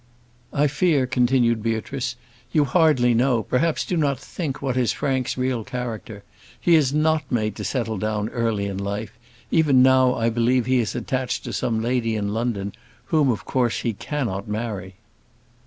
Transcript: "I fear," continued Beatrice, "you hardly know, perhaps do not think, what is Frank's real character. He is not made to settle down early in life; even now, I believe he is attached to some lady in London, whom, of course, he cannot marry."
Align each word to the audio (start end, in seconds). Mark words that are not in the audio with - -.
"I 0.51 0.65
fear," 0.65 1.05
continued 1.05 1.61
Beatrice, 1.61 2.15
"you 2.51 2.65
hardly 2.65 3.13
know, 3.13 3.43
perhaps 3.43 3.85
do 3.85 3.95
not 3.95 4.17
think, 4.19 4.59
what 4.59 4.75
is 4.75 4.91
Frank's 4.91 5.37
real 5.37 5.63
character. 5.63 6.23
He 6.59 6.73
is 6.73 6.91
not 6.91 7.31
made 7.31 7.55
to 7.57 7.63
settle 7.63 7.99
down 7.99 8.27
early 8.29 8.65
in 8.65 8.79
life; 8.79 9.13
even 9.51 9.83
now, 9.83 10.15
I 10.15 10.29
believe 10.31 10.65
he 10.65 10.79
is 10.79 10.95
attached 10.95 11.43
to 11.43 11.53
some 11.53 11.83
lady 11.83 12.15
in 12.15 12.33
London, 12.33 12.73
whom, 13.13 13.29
of 13.29 13.45
course, 13.45 13.81
he 13.81 13.93
cannot 13.93 14.47
marry." 14.47 14.95